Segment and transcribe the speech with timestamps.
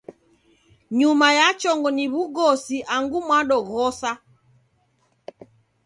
[0.99, 4.11] Nyuma ya chongo ni w'ugosi angu mwadoghosa.